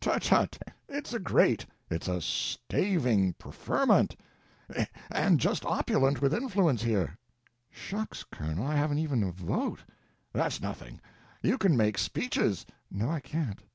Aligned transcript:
"Tut 0.00 0.22
tut, 0.22 0.56
it's 0.88 1.12
a 1.12 1.18
great, 1.18 1.66
it's 1.90 2.08
a 2.08 2.18
staving 2.22 3.34
preferment, 3.34 4.16
and 5.10 5.38
just 5.38 5.66
opulent 5.66 6.22
with 6.22 6.32
influence 6.32 6.82
here." 6.82 7.18
"Shucks, 7.68 8.24
Colonel, 8.24 8.66
I 8.66 8.74
haven't 8.76 9.00
even 9.00 9.22
a 9.22 9.30
vote." 9.32 9.84
"That's 10.32 10.62
nothing; 10.62 10.98
you 11.42 11.58
can 11.58 11.76
make 11.76 11.98
speeches." 11.98 12.64
"No, 12.90 13.10
I 13.10 13.20
can't. 13.20 13.60